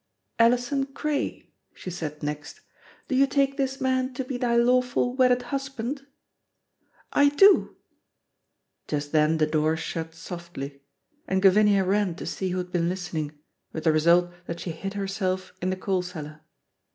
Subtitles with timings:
[0.39, 2.61] "Alison Cray," she said next,
[3.07, 6.07] "do you take this man to be thy lawful wedded husband?"
[7.13, 7.75] "I do."
[8.87, 10.81] Just then the door shut softly;
[11.27, 13.37] and Gavinia ran to see who had been listening,
[13.73, 16.41] with the result that she hid herself in the coal cellar.